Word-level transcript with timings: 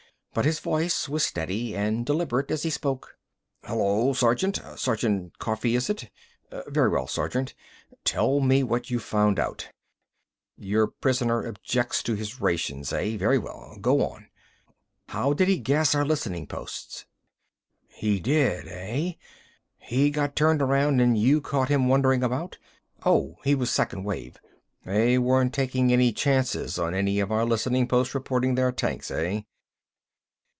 But 0.33 0.45
his 0.45 0.61
voice, 0.61 1.09
was 1.09 1.25
steady 1.25 1.75
and 1.75 2.05
deliberate 2.05 2.51
as 2.51 2.63
he 2.63 2.69
spoke. 2.69 3.17
"Hello, 3.65 4.13
Sergeant—Sergeant 4.13 5.37
Coffee, 5.39 5.75
is 5.75 5.89
it?... 5.89 6.09
Very 6.67 6.87
well, 6.87 7.05
Sergeant. 7.05 7.53
Tell 8.05 8.39
me 8.39 8.63
what 8.63 8.89
you've 8.89 9.03
found 9.03 9.39
out.... 9.39 9.67
Your 10.57 10.87
prisoner 10.87 11.45
objects 11.45 12.01
to 12.03 12.13
his 12.13 12.39
rations, 12.39 12.93
eh? 12.93 13.17
Very 13.17 13.37
well, 13.37 13.77
go 13.81 14.03
on.... 14.07 14.29
How 15.09 15.33
did 15.33 15.49
he 15.49 15.57
gas 15.59 15.93
our 15.93 16.05
listening 16.05 16.47
posts?... 16.47 17.05
He 17.89 18.21
did, 18.21 18.69
eh? 18.69 19.15
He 19.79 20.11
got 20.11 20.33
turned 20.37 20.61
around 20.61 21.01
and 21.01 21.17
you 21.17 21.41
caught 21.41 21.67
him 21.67 21.89
wandering 21.89 22.23
about?... 22.23 22.57
Oh, 23.05 23.35
he 23.43 23.53
was 23.53 23.69
second 23.69 24.05
wave! 24.05 24.37
They 24.85 25.17
weren't 25.17 25.53
taking 25.53 25.91
any 25.91 26.13
chances 26.13 26.79
on 26.79 26.93
any 26.95 27.19
of 27.19 27.33
our 27.33 27.43
listening 27.43 27.85
posts 27.89 28.15
reporting 28.15 28.55
their 28.55 28.71
tanks, 28.71 29.11
eh?... 29.11 29.41